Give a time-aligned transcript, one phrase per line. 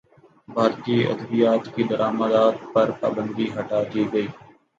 [0.49, 4.27] بھارتی ادویات کی درمدات پر پابندی ہٹادی گئی